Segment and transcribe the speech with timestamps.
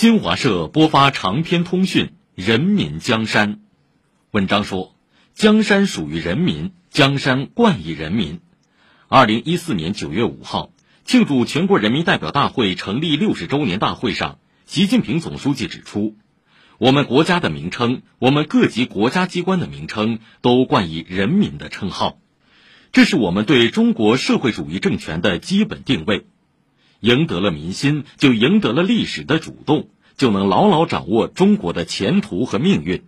[0.00, 2.06] 新华社播发长篇通讯
[2.36, 3.54] 《人民江山》，
[4.30, 4.94] 文章说
[5.34, 8.38] ：“江山属于人民，江山冠以人民。”
[9.10, 10.70] 二零一四年九月五号，
[11.04, 16.14] 庆祝全国人民代表大会成立六十周年大会上，习近平总书记指出，
[16.78, 22.20] 我们国家的名称，我们各级国家机关的名称，都冠以“人民”的称号，
[22.92, 26.24] 这是我们对中国社会主义政权的基本定位。
[27.00, 33.04] 赢得了民心，就赢得了历史的主动，就能牢牢掌握中国的前途和命运。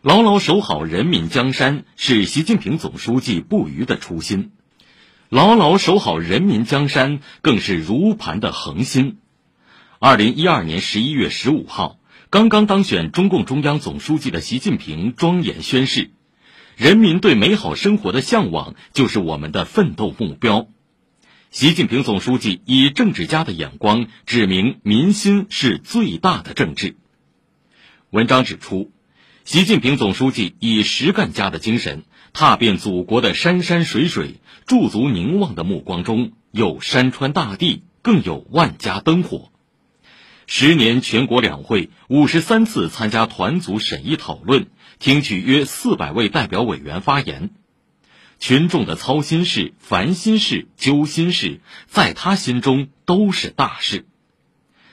[0.00, 4.52] 牢牢守好人民江山，是习近平总书记不渝的初心。
[5.28, 9.18] 牢牢守好人民江山，更是如磐的恒心。
[9.98, 11.98] 二零一二年十一月十五号，
[12.30, 16.12] 刚刚当选中共中央总书记的习近平庄严宣誓
[16.78, 20.68] ：“人民对美好生活的向往，就是我们的奋斗目标。”
[21.50, 26.96] 习近平总书记以政治家的眼光指明，民心是最大的政治。
[28.10, 28.92] 文章指出，
[29.46, 32.04] 习近平总书记以实干家的精神。
[32.34, 39.50] 踏遍祖国的山山水水，驻足凝望的目光中有山川大地，更有万家灯火。
[40.46, 44.66] 十年全国两会，五十三次参加团组审议讨论，
[44.98, 47.50] 听取约四百位代表委员发言。
[48.38, 54.06] 群众的操心事、烦心事、揪心事，在他心中都是大事。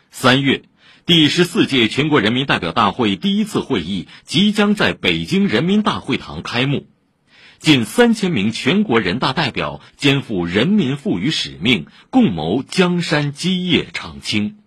[0.10, 0.64] 三月，
[1.06, 6.88] 第十四届全国人民代表大会第一次会议即将在北京人民大会堂开幕。
[7.60, 14.58] 近三千名全国人大代表肩负人民赋予使命，共谋江山基业长青。